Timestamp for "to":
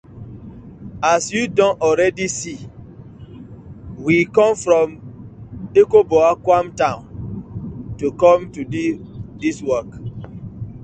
7.99-8.05, 8.53-8.61